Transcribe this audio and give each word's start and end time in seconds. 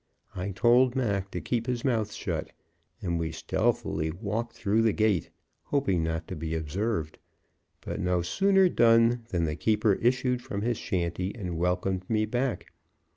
I 0.33 0.49
told 0.49 0.95
Mac 0.95 1.29
to 1.29 1.39
keep 1.41 1.67
his 1.67 1.85
mouth 1.85 2.11
shut, 2.11 2.49
and 3.03 3.19
we 3.19 3.31
stealthily 3.31 4.09
walked 4.09 4.53
through 4.55 4.81
the 4.81 4.93
gate, 4.93 5.29
hoping 5.65 6.01
not 6.03 6.27
to 6.29 6.35
be 6.35 6.55
observed; 6.55 7.19
but 7.81 7.99
no 7.99 8.23
sooner 8.23 8.67
done 8.67 9.25
than 9.29 9.43
the 9.45 9.55
keeper 9.55 9.93
issued 9.93 10.41
from 10.41 10.63
his 10.63 10.79
shanty 10.79 11.35
and 11.35 11.55
welcomed 11.55 12.09
me 12.09 12.25
back. 12.25 12.71